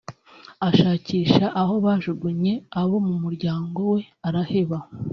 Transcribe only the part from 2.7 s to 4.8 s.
abo mu muryango we araheba